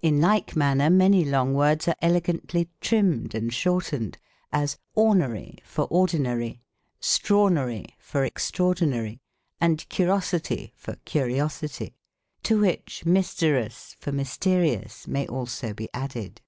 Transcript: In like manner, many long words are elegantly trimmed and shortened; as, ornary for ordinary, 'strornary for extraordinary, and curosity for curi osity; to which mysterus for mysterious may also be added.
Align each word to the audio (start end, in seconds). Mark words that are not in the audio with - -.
In 0.00 0.22
like 0.22 0.56
manner, 0.56 0.88
many 0.88 1.22
long 1.22 1.52
words 1.52 1.86
are 1.86 1.94
elegantly 2.00 2.70
trimmed 2.80 3.34
and 3.34 3.52
shortened; 3.52 4.16
as, 4.52 4.78
ornary 4.96 5.58
for 5.66 5.82
ordinary, 5.90 6.62
'strornary 6.98 7.84
for 7.98 8.24
extraordinary, 8.24 9.20
and 9.60 9.86
curosity 9.90 10.72
for 10.76 10.94
curi 11.04 11.34
osity; 11.36 11.92
to 12.42 12.58
which 12.58 13.02
mysterus 13.04 13.96
for 13.98 14.12
mysterious 14.12 15.06
may 15.06 15.26
also 15.26 15.74
be 15.74 15.90
added. 15.92 16.40